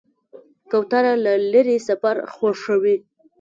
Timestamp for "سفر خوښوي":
1.87-2.95